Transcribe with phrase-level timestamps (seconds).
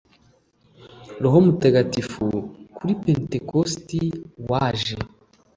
[1.21, 2.25] roho mutagatifu,
[2.75, 3.99] kuri pentekosti
[4.49, 4.95] waje